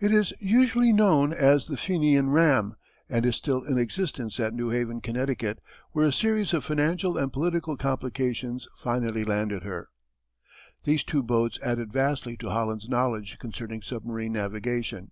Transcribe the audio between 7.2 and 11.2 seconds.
political complications finally landed her. These